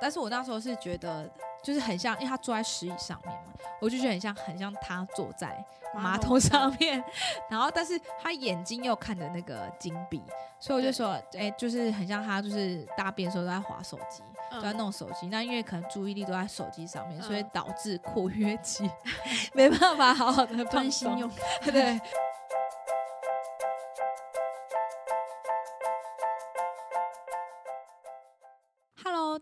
[0.00, 1.28] 但是我那时候是觉得
[1.62, 7.02] 就是很像，因为他坐在石椅上面嘛，我就觉得很像，很像他坐在马桶上面，
[7.50, 10.22] 然后但是他眼睛又看着那个金币，
[10.58, 15.26] 所以我就说，哎、就是很像他就是大便的时候都在划手机，都在嗯弄手机。
[15.28, 18.88] 那因为可能注意力都在手机上面，所以嗯导致括约肌
[19.52, 20.70] 没办法好好的放松。
[20.70, 21.30] 专心用。
[21.70, 22.00] 对。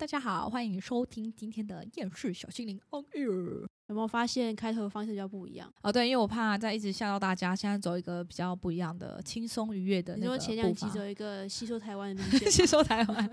[0.08, 3.68] 大家好，欢迎收听今天的厌世小精灵 on air。
[3.88, 5.72] 有没有发现开头的方式比较不一样？
[5.82, 13.30] 哦，对，因为我怕再一直吓到大家，现在走一个比较不一样的、轻松愉悦的你那个说前两集走一个吸收台湾的路 线吸收台湾，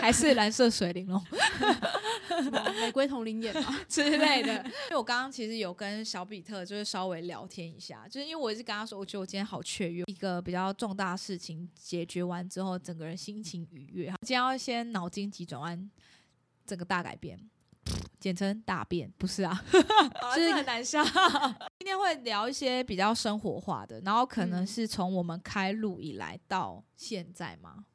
[0.00, 1.14] 还是蓝色水玲珑
[2.50, 4.54] 吗，玫瑰同龄眼嘛， 之类的。
[4.88, 14.06] 因为我刚刚其实有跟小比特就是稍微聊天一下，就是因为我一直跟他说，我觉得我今天好雀跃，一个比较重大的事情解决完之后，整个人心情愉悦。
[14.22, 15.90] 今天要先脑筋急转弯，
[16.64, 17.38] 整个大改变。
[18.20, 19.64] 简称大便，不是啊，
[20.36, 21.02] 就 是很难笑。
[21.80, 27.86] 今天会聊一些比较生活化的，然后可能嗯是从我们开录以来到现在嘛，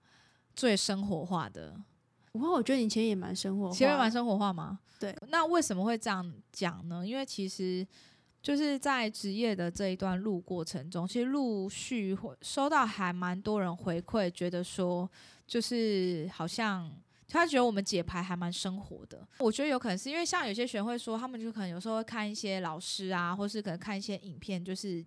[0.56, 1.80] 最生活化的
[2.32, 4.80] 不过我觉得你前面也蛮生活前面蛮生活化吗？
[5.00, 5.16] 对。
[5.30, 7.08] 那为什么会这样讲呢？
[7.08, 7.88] 因为其实
[8.42, 15.10] 就是在职业的这一段路过程中，其实陆续会收到还蛮多人回馈，觉得说
[15.46, 16.92] 就是好像。
[17.28, 25.04] 他觉得我们解牌还蛮生活的，我觉得有可能是因为像有些学会说，他们就可能有时候会看一些老师啊，或是可能看一些影片，就是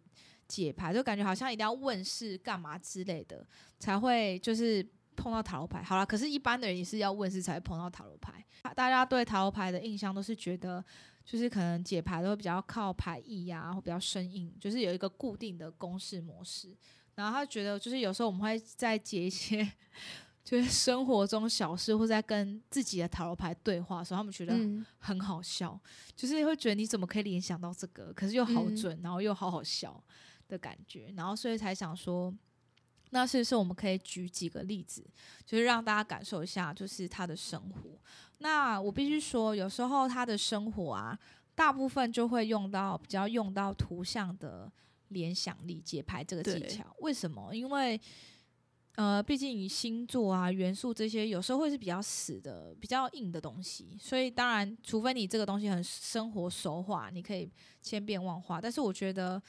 [0.49, 3.47] 解牌，就感觉好像一定要问世干嘛之类的，
[3.79, 4.85] 才会就是
[5.17, 5.83] 碰到塔罗牌。
[5.83, 8.45] 好了，可是一般的人也是要问世才会碰到塔罗牌。
[8.75, 10.85] 大家对塔罗牌的印象都是觉得，
[11.25, 16.77] 就是可能解牌都会比较靠牌意呀、或比较生硬，就是有一个固定的公式模式。
[17.15, 19.67] 然后他觉得，就是有时候我们会在解一些。
[20.49, 25.79] 就是生活中小事，或者在跟自己的塔罗牌对话的时候，他们觉得嗯，很好笑，
[26.17, 30.03] 就是会觉得你怎么可以联想到这个，可是又好嗯准，然后又好好笑
[30.49, 32.35] 的感觉，然后所以才想说，
[33.11, 35.07] 那是不是我们可以举几个例子，
[35.45, 38.01] 就是让大家感受一下，就是他的生活。
[38.39, 41.19] 那我必须说，有时候他的生活啊，
[41.55, 44.73] 大部分就会用到比较用到图像的
[45.09, 46.97] 联想力解牌这个技巧。
[47.01, 47.55] 为什么？
[47.55, 48.01] 因为
[48.99, 57.49] 呃，毕竟星座啊、元素这些，有时候会是比较死的、比较硬的东西，所以当然，除非你这个东西很生活熟化，你可以
[57.81, 58.61] 千变万化。
[58.61, 59.41] 但是我觉得，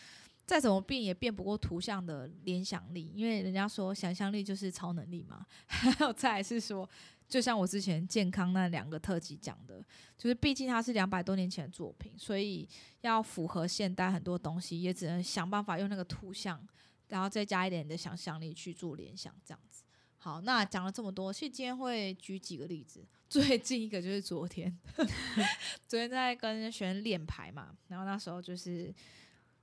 [0.46, 5.44] 再怎么变也变不过图像的联想力，因为人家说想象力就是超能力嘛。
[5.66, 6.88] 还有再来是说，
[7.28, 9.84] 就像我之前健康那两个特辑讲的，
[10.16, 12.70] 就是毕竟它是两百多年前的作品，所以
[13.02, 16.64] 要符合现代很多东西，也只能想办法用那个图像。
[17.09, 19.84] 然后再加一点你的想象力去做联想，这样子。
[20.18, 23.06] 好，那讲了这么多，其实今天会举几个例子。
[23.30, 24.75] 最近一个就是昨天，
[25.88, 28.94] 昨天在跟学生练牌嘛，然后那时候就是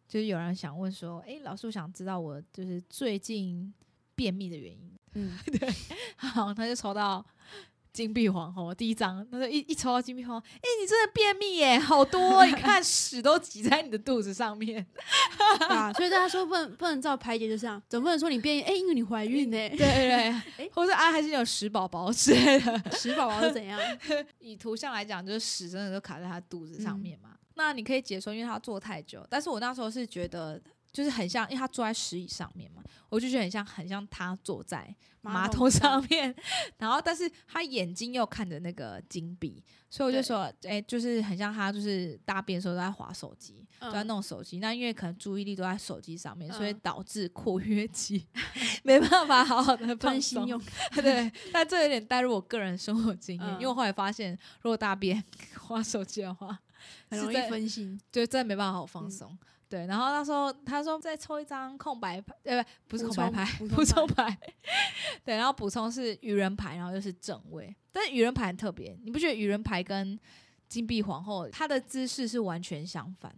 [0.07, 3.75] 就是有人想问说，诶，老师我想知道我就是最近
[4.15, 4.97] 便秘的原因。
[5.15, 5.69] 嗯， 对
[6.17, 7.25] 好，他就抽到
[7.97, 14.87] 金币皇后第一张，他说一一抽到金币皇后，诶，你真的便秘耶，好多哦，你看屎都挤在你的肚子上面。
[15.71, 22.83] 啊，所以大家说不能不能照排解就这样，总不能说你便秘哎、因为你怀孕呢、对对对， 或者啊，还是有屎宝宝之类的。
[22.93, 23.81] 屎宝宝是怎样？
[24.41, 27.31] 以图像来讲，就是屎真的都卡在他肚子上面嘛。
[27.55, 30.61] 那你可以解说，因为他坐太久，但是我那时候是觉得。
[30.93, 36.35] 就是很像，因为他坐在石椅上面嘛，我就觉得很像，很像他坐在马桶上面，
[36.79, 44.59] 然后但是他眼睛又看着那个金币，所以我就说，哎、就是很像他就是大便的时候都在划手机，嗯都在弄手机。
[44.59, 48.27] 那因为可能注意力都在手机上面，所以嗯导致括约肌
[48.83, 50.61] 没办法好好的放心用，
[50.95, 55.23] 对，但这有点带入我个人生活经验，嗯因为我后来发现，如果大便
[55.61, 56.59] 划手机的话，
[57.11, 58.01] 很容易分心。
[58.13, 59.37] 就真的没办法好嗯放松。
[59.69, 64.39] 对，然后那时候他说再抽一张空白牌，呃，不，不是空白牌，补补充充牌。
[65.25, 67.75] 对，然后补充是愚人牌，然后又是正位。
[67.91, 70.19] 但是愚人牌很特别，你不觉得愚人牌跟
[70.69, 73.35] 金币皇后它的姿势是完全相反？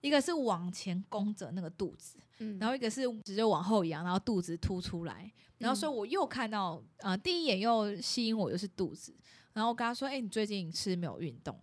[0.00, 5.30] 一个是往前弓着那个肚子，嗯，然后一个是直接往后仰，然后肚子凸出来。
[5.58, 9.14] 然后所以我又看到，呃，第一眼又吸引我又是肚子。
[9.52, 11.56] 然后我跟他说：“哎、你最近是不是没有运动？”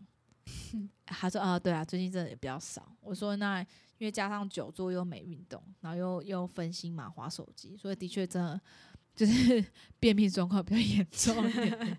[1.06, 3.66] 他说：“啊、对啊，最近真的也比较少。”我说：“那
[4.00, 8.60] 因为加上久坐又没运动，然后又又分心嘛，划手机，所以的确真的
[9.16, 9.64] 就是
[10.00, 11.98] 便秘状况比较严重一点点。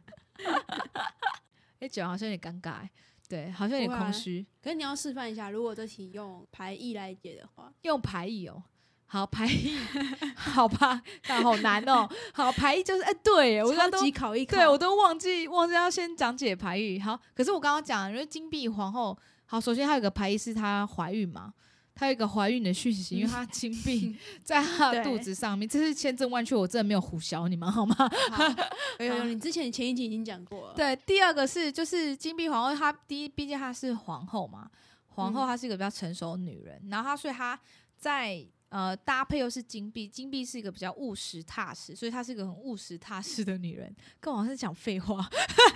[1.80, 2.90] 哎、讲好像有点尴尬、欸，
[3.28, 4.44] 对，好像有点空虚。
[4.62, 8.62] 可是你要示范一下，如果这题用排异来解的话，用排异哦，
[9.06, 9.76] 好排异，
[10.36, 12.08] 好吧，那好难哦。
[12.34, 17.00] 好排异就是哎，对耶我刚刚都考一考，对我都忘记忘记要先讲解排异。
[17.00, 21.54] 好，可是我刚刚讲，因为金币皇后，好，首先她有个排异是她怀孕嘛，
[22.00, 27.94] 她有一个怀孕的讯息，因为她金币在她的肚子上面，这是千真万确，我真的没有胡淆你们好吗？
[28.30, 29.04] 好。
[29.04, 30.74] 有 你之前前一集已经讲过了。
[30.74, 34.70] 对，第二个是就是金币皇后，她第一，毕竟她是皇后嘛，
[35.08, 37.60] 皇后嗯她是一个比较成熟的女人，然后她所以她
[37.98, 45.28] 在呃搭配又是金币，金币是一个比较务实踏实，所以她是一个很务实踏实的女人，跟我好像是讲废话。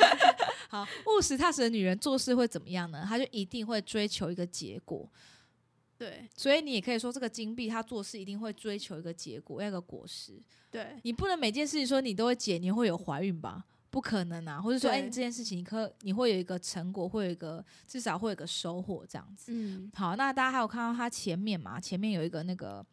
[0.70, 3.04] 好，务实踏实的女人做事会怎么样呢？
[3.06, 5.06] 她就一定会追求一个结果，
[6.04, 10.40] 对所以你也可以说这个金币它做事一定会追求一个结果，要一个果实。
[10.70, 13.64] 对你不能每件事情说你都会解，你会有怀孕吧？
[13.90, 14.60] 不可能啊！
[14.60, 19.52] 或者说，哎、这件事情可你会有一个成果，会有一个至少会有一个收获这样子。
[19.54, 21.78] 嗯，好，那大家还有看到它前面嘛？
[21.80, 22.84] 前面有一个那个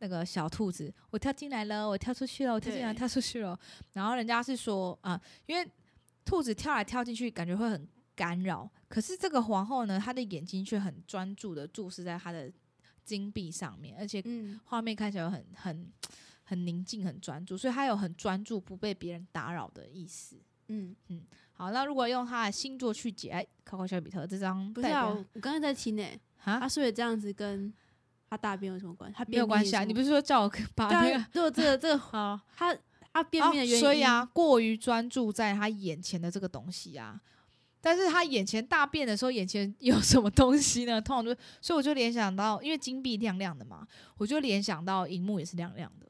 [0.00, 3.58] 那个小兔子，我跳进来了，我跳出去了，我跳进来，跳出去了。
[3.94, 5.66] 然后人家是说啊、因为
[6.22, 8.70] 兔子跳来跳进去，感觉会很干扰。
[8.92, 12.52] 可是这个皇后呢，她的眼睛却很专注的注视在她的
[13.06, 15.90] 金币上面，而且嗯，画面看起来很很
[16.44, 20.36] 很宁静、很专注，所以她有很专注、不被别人打扰的意思。
[20.68, 21.22] 嗯嗯，
[21.52, 26.04] 好，那如果用她的星座去解，哎，考考小比特这张不是我刚刚才在听呢，
[26.44, 27.72] 啊他说的这样子跟
[28.28, 29.16] 他大便有什么关系？
[29.16, 32.76] 他没有关系啊，你不是说叫我把那个对啊，如果这个这个 好他
[33.10, 37.18] 他便秘的原因，哦所以啊，过于专注在他眼前的这个东西啊。
[37.82, 40.98] 但是他眼前大便的时候，眼前有什么东西呢？
[41.00, 43.86] 通常就，所以我就联想到，因为金币亮亮的嘛，
[44.16, 46.06] 我就联想到荧幕也是亮亮的，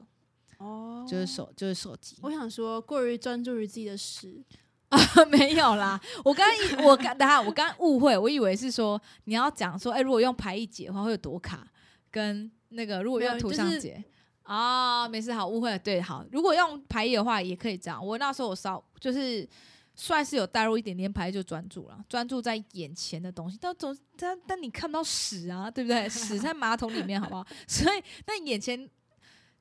[0.63, 2.15] 哦，就是手就是手机。
[2.21, 4.41] 我想说，过于专注于自己的事。
[4.89, 11.67] 啊， 没有啦，我刚刚以我刚等下我刚刚误会，我以为是说你要讲说，哎、如果用排异解的话会有多卡，
[12.11, 14.03] 跟那个如果用图就是像解
[14.43, 18.05] 啊，没事，好误会了，对，好，如果用排异的话也可以这样。
[18.05, 19.49] 我那时候我稍就是
[19.95, 26.07] 算是有带入一点点排异，就专注了，专注在眼前的东西，但总但但你看不到屎啊，对不对？
[26.09, 27.45] 屎在马桶里面，好不好？
[27.67, 28.89] 所以那眼前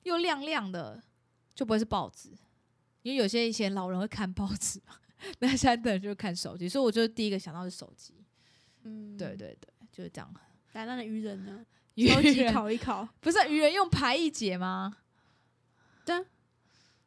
[0.04, 1.02] 又亮亮的，
[1.54, 2.30] 就不会是报纸，
[3.02, 4.94] 因为有些以前老人会看报纸嘛。
[5.38, 8.24] 那现在的人就看手机，所以我就第一个想到是手机。
[8.82, 10.34] 嗯，对，对对，就是这样。
[10.72, 11.64] 来，那愚人呢？
[11.94, 14.96] 愚人考一考， 不是愚人用排一解吗？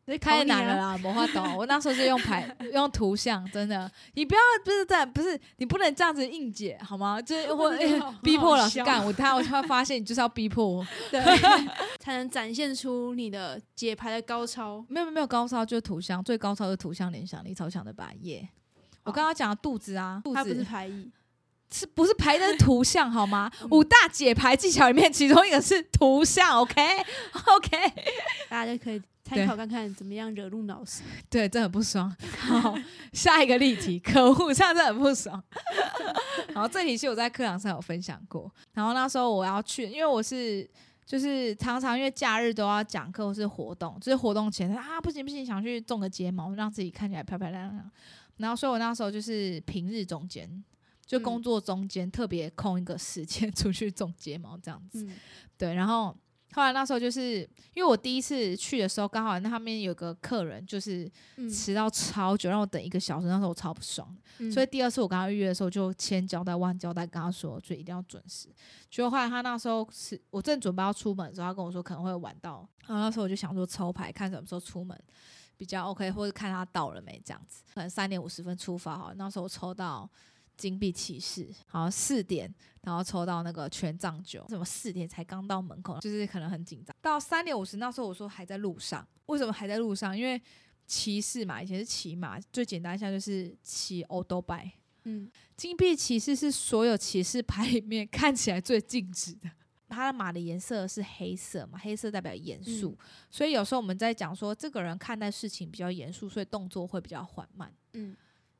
[0.05, 1.57] 太太难了啦，魔法懂。
[1.57, 7.19] 我那时候是用牌 用图像，真的，你不要不是这样，不是你不能这样子硬解好吗？
[7.21, 7.75] 就是我
[8.21, 10.87] 逼迫老师干 我，他我突然发现你就是要逼迫我。
[11.09, 11.21] 对，
[11.99, 14.85] 才能展现出你的解牌的高超。
[14.87, 18.11] 没有没有高超，就是图像，最高超的图像联想力超强的吧？
[18.21, 18.47] 耶！
[19.03, 21.11] 我刚刚讲的肚子啊，肚子不是子排异，
[21.71, 23.51] 是不是排的图像好吗？
[23.71, 26.81] 五大解牌技巧里面，其中一个是图像， OK
[27.47, 27.77] OK。
[28.49, 31.01] 大家就可以参考看看怎么样惹怒老师。
[31.29, 32.15] 对，这很不爽。
[32.37, 32.77] 好，
[33.11, 35.43] 下一个例题，可恶，这样真的很不爽。
[36.53, 40.69] 然后这题是我在课堂上有分享过，然后那时候我要去，因为我是
[41.05, 47.91] 就是常常因为假日都要讲课或是活动，就是活动前啊不行不行，想去种个睫毛，让自己看起来漂漂亮亮。
[48.37, 50.47] 然后所以我那时候就是平日中间，
[51.05, 55.03] 就嗯工作中间特别空一个时间 出去种睫毛这样子。
[55.03, 55.15] 嗯，
[55.57, 56.15] 对，然后
[56.53, 57.41] 后来那时候就是
[57.73, 64.15] 因为我第一次去的时候，刚好那他们有个客人就是嗯迟到超久，让我等一个小时，那时候我超不爽
[64.53, 68.49] 所以第二次我跟他预约的时候，就千交代万交代，跟他说，就一定要准时。
[68.89, 74.97] 结果后来他那时候是我正准备要出门的时候，他跟我说可能会晚到，然后那时候我就想说抽牌看什么时候出门
[75.57, 77.63] 比较 OK，或者看他到了没这样子。
[77.73, 80.09] 可能三点五十分出发哈，那时候我抽到
[80.57, 86.95] 金币骑士，好像四点，然后抽到那个权杖九，怎么四点才刚到门口，就是可能很紧张。
[87.01, 90.17] 到三点五十那时候我说还在路上，为什么还在路上？
[90.17, 90.41] 因为
[90.85, 94.71] 骑士嘛，以前是骑马，最简单一下就是骑欧都拜。
[95.03, 99.49] 嗯金币骑士是所有骑士牌里面看起来最静止的。
[99.87, 102.97] 他的马的颜色是黑色嘛，黑色代表严肃，
[103.29, 107.71] 所以有时候我们在讲说这个人看待事情比较严肃，所以动作会比较缓慢。
[107.93, 108.15] 嗯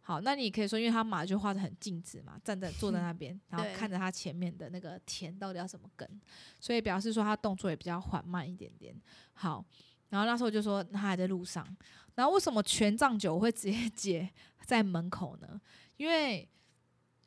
[0.08, 6.08] 好，那你可以说，因为他马就画的很静止嘛，站在坐在那 边，然后看着他前面的那个田到底要怎么跟，
[6.60, 8.96] 所以表示说他动作也比较缓慢一点点。
[9.34, 9.66] 好，
[10.10, 11.66] 然后那时候就说他还在路上，
[12.14, 14.30] 然后为什么权杖九会直接 解
[14.64, 15.60] 在门口呢？
[15.98, 16.48] 因为，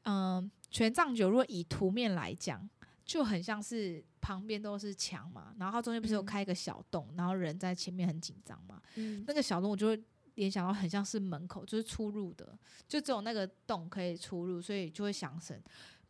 [0.04, 2.70] 嗯、权杖九如果以图面来讲，
[3.04, 6.24] 就很像是旁边都是墙嘛，然后它中间不是有嗯。
[6.24, 9.24] 开一个小洞，然后人在前面很紧张嘛，嗯。
[9.26, 10.00] 那个小洞我就会
[10.38, 15.60] 联想到很像是门口，就是出入的，就只有那个洞可以出入，所以就会想成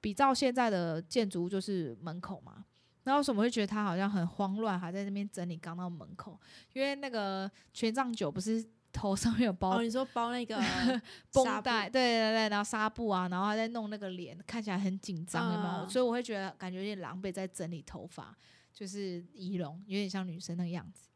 [0.01, 2.65] 比照现在的建筑物就是门口嘛。
[3.05, 6.39] 然后为什么会觉得他好像很慌乱，还在那边整理刚到门口？
[6.75, 10.61] 因为那个权杖九不是头上面有包哦，你说包那个
[11.33, 15.85] 绷带，对对对，然后纱布啊，然后还在弄那个脸，看起来很紧张，有没有？
[15.87, 18.37] 嗯所以我会觉得感觉有点狼狈，在整理头发，
[18.75, 21.09] 就是仪容，有点像女生那个样子。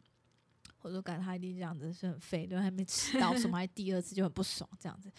[0.82, 5.10] 我就感觉他一定这样子是很废，因为还没迟到，什么还第二次就很不爽这样子。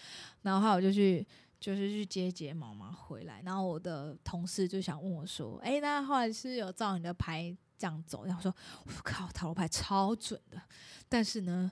[0.41, 1.25] 然后后来我就去
[1.59, 8.53] 就是去接睫毛嘛，回来，然后我的同事就想问我说：“哎、那后来是有照你的牌这样走？”然后说
[8.85, 10.61] ：“我靠，塔罗牌超准的，
[11.09, 11.71] 但是呢。”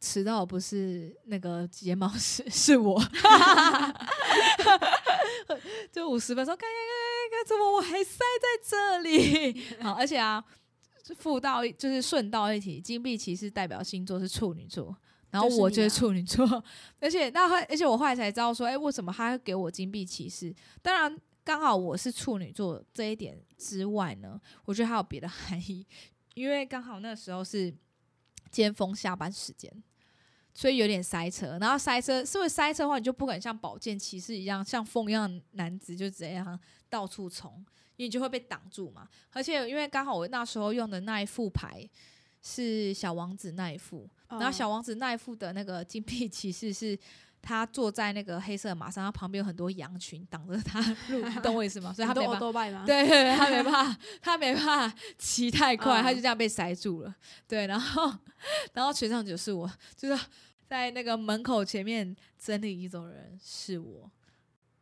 [0.00, 3.02] 迟到不是那个睫毛师，是我。
[5.90, 6.78] 就五十分钟，看看看
[7.32, 9.60] 看，怎么我还塞在这里？
[9.82, 10.44] 好，而且啊，
[11.14, 14.96] 附到就是顺到一起，金币骑士代表星座是处女座，
[15.30, 16.62] 然后我就是处女座，
[17.00, 20.54] 而且那后而且我后来才知道说，哎、为什么他会给我金币骑士？
[20.82, 25.86] 当然，刚好我是处女座这一点之外呢，我觉得还有别的含义，
[26.34, 27.74] 因为刚好那时候是
[28.50, 29.70] 尖峰下班时间。
[30.54, 37.64] 所以有点塞车，然后塞车，是不是塞车的话，你就不敢像宝剑骑士一样，像风一样的男子就这样到处冲，
[37.98, 39.06] 你就会被挡住嘛。
[39.32, 41.88] 而且因为刚好我那时候用的那一副牌
[42.42, 46.98] 是小王子那一副，然后小哦王子那一副的那个金币 骑士是
[47.42, 51.92] 他坐在那个黑色的马上，他旁边有很多羊群挡着他路， 你懂我意思吗？
[51.92, 52.40] 所以他没办法。
[52.40, 52.84] 都拜吗？
[52.86, 57.14] 对他没办法，他没办法骑太快，嗯他就这样被塞住了。
[57.46, 58.12] 对，然后
[58.72, 60.24] 然后全场就是我，就是
[60.68, 64.10] 在那个门口前面整理一种人是我。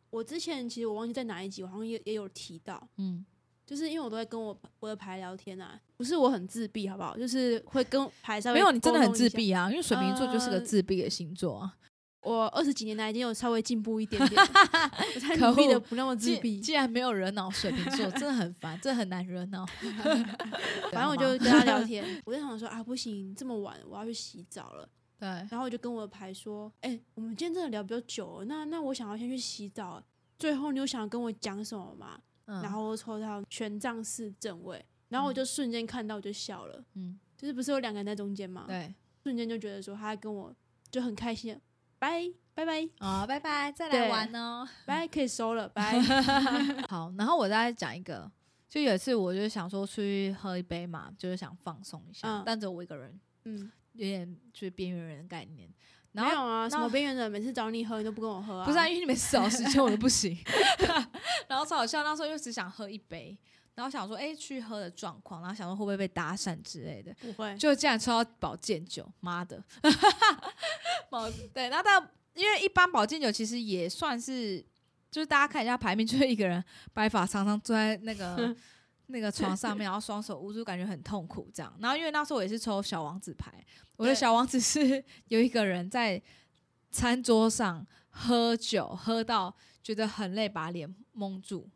[0.09, 3.25] 我之前其实我忘记在哪一集，我好像也也有提到，嗯，
[3.65, 7.17] 就是因为我都在跟我我的牌聊天啊，不是我很自闭，好不好？
[7.17, 9.13] 就是会跟牌稍微没有，你真的很。
[9.13, 11.75] 自闭啊，因为水瓶座就是个呃自闭的星座啊。
[12.21, 14.41] 我二十几年来已经有稍微进步一点点，
[15.15, 16.59] 我才可努力的不那么自闭。
[16.59, 19.65] 既然没有惹恼水瓶座，真的很烦，这很难惹恼。
[20.91, 24.89] 反正我就跟他聊天，我就想说啊，不行，这么晚我要去洗澡了。
[25.19, 30.01] 对，然后我就跟我的牌说，哎、我们今天真的聊比较久了，那那我想要先去洗澡。
[30.37, 32.19] 最后你有想跟我讲什么吗？
[32.45, 38.65] 嗯然后我抽到权杖四正位，然后我就瞬间看到我就笑了，嗯，就是不是有两个人在中间吗？
[38.67, 38.93] 对，
[39.23, 40.55] 瞬间就觉得说他跟我
[40.89, 41.59] 就很开心，
[41.99, 44.65] 拜拜拜好，拜拜，再来玩哦。
[44.85, 45.99] 拜，可以收了，拜。
[46.87, 48.31] 好，然后我再讲一个，
[48.69, 55.69] 就有一次我就想说出去喝一杯嘛，就是想放松一下，嗯但只有我一个人，嗯，有点就是边缘人的概念。
[56.13, 58.65] 然后没有啊，什么边缘人每次找你喝，你都不跟我喝啊？
[58.65, 60.35] 不是、啊，因为你每次找时间我都不行，
[61.47, 62.03] 然后超好笑。
[62.03, 63.37] 那时候又只想喝一杯，
[63.75, 69.63] 然后想说，哎、去喝的状况，然后想说会不会被搭讪之类的，不会，就竟然抽到保健酒，妈的！
[71.11, 74.59] 宝对，那但因为一般保健酒其实也算是，
[75.11, 76.63] 就是大家看一下排名，就是一个人
[76.93, 78.55] 白发苍苍坐在那个
[79.07, 81.73] 那个床上面， 然后双手捂住，感觉很痛苦这样。
[81.79, 83.51] 然后因为那时候我也是抽小王子牌，
[83.97, 86.21] 我的对小王子是 有一个人在
[86.91, 91.69] 餐桌上喝酒，喝到觉得很累，把脸蒙住。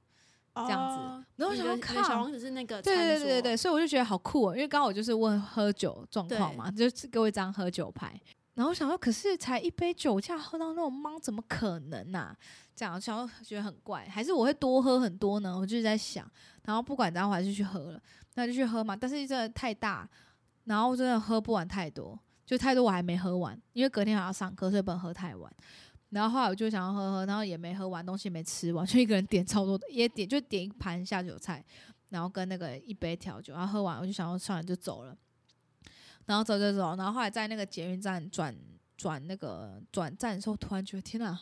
[0.54, 8.20] 这样子然后我想说你的你的靠小王子是那个对对对对对，所以我就觉得好酷哦，因为刚好我就是问喝酒状况嘛，就是给我一张喝酒牌，
[8.62, 12.38] 然后我想说，可是才一杯酒，这样喝到那种懵，怎么可能啊？
[12.76, 15.58] 这样想说觉得很怪，还是我会多喝很多呢？
[15.58, 16.32] 我就是在想，
[16.66, 18.00] 然后不管怎样，我还是去喝了，
[18.36, 18.96] 那就去喝嘛。
[18.96, 20.08] 但是真的太大，
[20.66, 22.16] 然后真的喝不完太多，
[22.46, 25.52] 就太多我还没喝完，因为隔天还要上课，所以不能喝太晚。
[26.12, 31.66] 然后后来我就想要喝喝，然后也没喝完，东西没吃完，就一个人点超多，也点就点一盘下酒菜，
[32.10, 35.18] 然后跟那个一杯调酒，然后喝完我就想要算了就走了，
[36.26, 38.56] 然后走走走，然后后来在那个捷运站转
[38.98, 41.38] 转那个转站的时候，突然觉得天哪，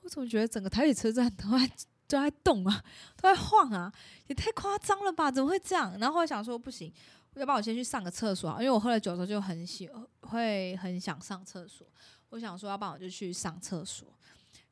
[0.00, 1.66] 我怎么觉得整个台北车站都在
[2.06, 2.84] 都在动啊，
[3.16, 3.92] 都在晃啊，
[4.26, 5.30] 也太夸张了吧？
[5.30, 5.98] 怎么会这样？
[5.98, 6.92] 然后后来想说不行，
[7.34, 9.88] 要不然我先去上个厕所，因为我喝了酒之后就很喜
[10.20, 11.86] 会很想上厕所，
[12.30, 14.08] 我想说要不然我就去上厕所，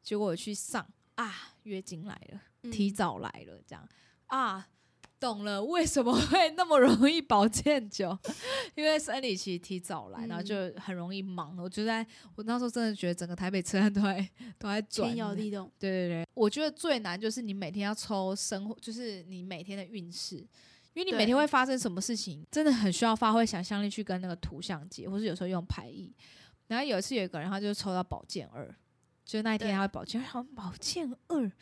[0.02, 2.40] 结果我去上啊，月经来了。
[2.70, 3.88] 提早来了，这样
[4.26, 4.64] 啊，
[5.22, 8.18] 懂了，为什么会那么容易保健酒？
[8.74, 11.56] 因为生理期提早来，然后嗯就很容易忙。
[11.56, 15.18] 我就在我那时候真的觉得整个台北车站都在都在转天。
[15.18, 15.70] 摇地动。
[15.78, 20.38] 对对对，我觉得最难就是你每天要抽生活，就是你每天的运势，
[20.92, 26.12] 因为你每天会发生什么事情，真的很需要发挥想象力去跟那个图像结，或是有时候用排异。
[26.66, 28.74] 然后有一次有一个人，他就抽到宝剑二，
[29.32, 31.52] 就那一天对他会宝剑二，好像宝剑二，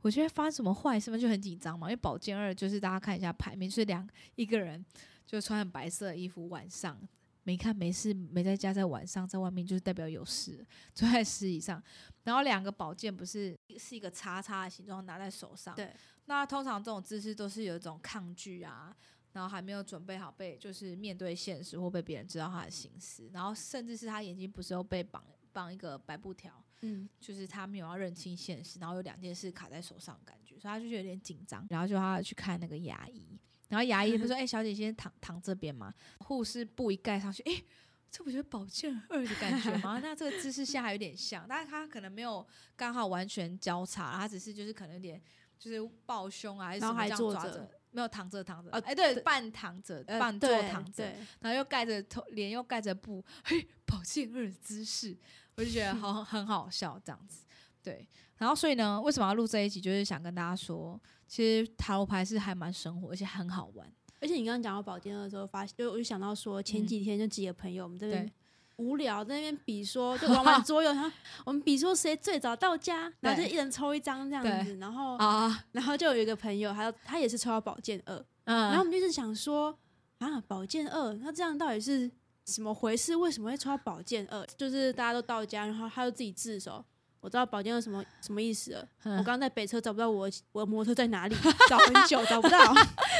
[0.00, 4.84] 我觉得发生什么坏事嘛，就很紧张嘛，因为宝剑二就是大家看一下牌面，就是两一个人
[5.24, 7.00] 就穿很白色的衣服，晚上
[7.44, 11.80] 没看没事没在家，在晚上在外面就是代表有事，坐在十以上。
[12.24, 15.72] 然后两个宝剑不是是一个叉叉的形状，拿在手上。
[15.76, 15.94] 对，
[16.24, 18.92] 那通常这种姿势都是有一种抗拒啊，
[19.34, 37.62] 然后还没有准备好被就是面对现实或被别人知道他的心思，然后甚至是他眼睛不是又被绑绑一个白布条，嗯，就是他没有要认清现实，然后有两件事卡在手上的感觉，所以他就有点紧张，然后就他去看那个牙医，然后牙医不是说， 哎、小姐先躺躺这边嘛，护士布一盖上去，哎、
[38.10, 40.00] 这不就是宝剑二的感觉吗？
[40.02, 42.46] 那这个姿势下还有点像，但是他可能没有
[42.76, 45.20] 刚好完全交叉，他只是就是可能有点
[45.58, 51.04] 就是抱胸啊，还是什这样抓着，没有躺着躺着，呃哎、对，对半躺着，呃半坐躺着，
[51.40, 55.16] 然后又盖着头，脸又盖着布，嘿，宝剑二的姿势，
[55.56, 57.44] 我就觉得好很好笑这样子。
[57.82, 58.06] 对，
[58.36, 59.80] 然后所以呢，为什么要录这一集？
[59.80, 63.90] 就是想跟大家说，其实塔罗牌是还蛮生活，而且很好玩。
[64.20, 68.32] 而且你刚刚讲到宝剑二的时候，发现就我就想到说，前嗯几天就几个朋友，我们这边对
[68.80, 71.10] 无聊在那边比说， 就玩玩桌游，然后
[71.44, 79.76] 我们比说谁最早到家， 然后就一人抽一张这样子，然后啊，然后就有一个朋友，他他也是抽到宝剑二，嗯，然后我们就是想说
[80.18, 82.10] 啊，宝剑二，那这样到底是
[82.46, 83.14] 什么回事？
[83.14, 84.44] 为什么会抽到宝剑二？
[84.56, 86.82] 就是大家都到家，然后他就自己自首。
[87.22, 88.88] 我知道宝剑二什么什么意思了。
[89.04, 91.36] 嗯我刚刚在北车找不到我我的摩托车在哪里，
[91.68, 92.58] 找很久找不到。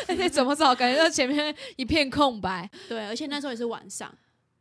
[0.08, 0.74] 而且 怎么找？
[0.74, 2.66] 感觉到前面一片空白。
[2.88, 4.10] 对，而且那时候也是晚上。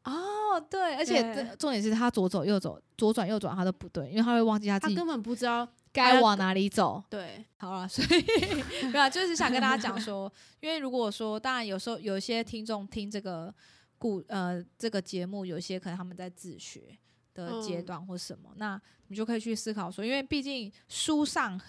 [0.04, 5.68] 哦，对，而且这重点是他左走右走，左转右转他都不对，因为他会忘记他自己他根本不知道。
[5.92, 7.04] 该往哪里走。
[7.10, 8.24] 对，好了，所以
[8.90, 13.52] 没有啊，就是想跟大家讲说，因为如果说，当然有时候有一些听众听这个
[13.98, 16.96] 故呃这个节目，有一些可能他们在自学
[17.34, 21.60] 的阶嗯段或什么，那你就可以去思考说，因为毕竟书上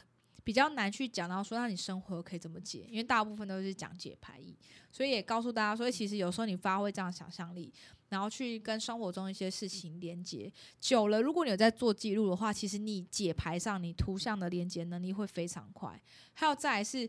[0.45, 4.55] 比较难去讲到说，那你生活可以怎么解，因为大部分都是讲解牌意，
[4.91, 7.73] 所以也告诉大家说，诶其实有时候你发挥这样想象力。
[8.09, 15.97] 然后去跟生活中一些事情连接久了，如果你有在做记录的话，其实你解牌上你图像的连接能力会非常快。
[16.33, 17.09] 还有再来是，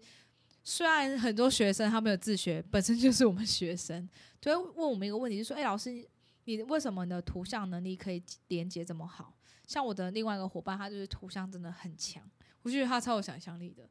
[0.63, 4.07] 虽然很多学生他没有自学，本身就是我们学生，
[4.39, 6.07] 就会问我们一个问题，就说：“哎、老师，
[6.43, 9.33] 你为什么你的图像能力可以连接这么好？”
[9.65, 12.21] 像我的另外一个伙伴，他就是图像真的很强，
[12.61, 13.89] 我觉得他超有想象力的。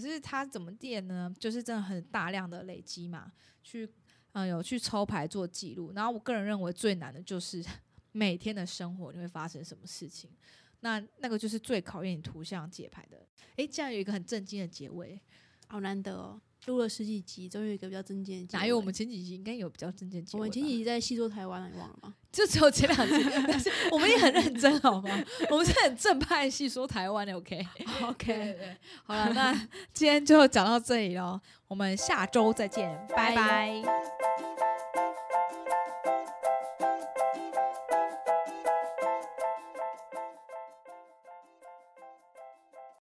[0.00, 1.30] 可是他怎么垫呢？
[1.38, 3.30] 就是真的很大量的累积嘛，
[3.62, 3.88] 去
[4.32, 5.92] 嗯有去抽牌做记录。
[5.92, 7.64] 然后我个人认为最难的就是
[8.12, 10.30] 每天的生活你会发生什么事情，
[10.80, 13.26] 那那个就是最考验你图像解牌的。
[13.56, 15.20] 诶，这样有一个很震惊的结尾，
[15.66, 18.58] 好难得哦，录了十几集，终于有一个比较正经的。
[18.58, 20.40] 哪有我们前几集应该有比较正经的结尾？
[20.40, 22.16] 我们前几集在戏说台湾，你忘了吗？
[22.32, 25.10] 就只有前两集，但是我们也很认真，好吗？
[25.50, 29.52] 我们是很正派戏说台湾的，OK？OK，对，好了，那
[29.92, 34.49] 今天就讲到这里喽，我们下周再见，拜拜拜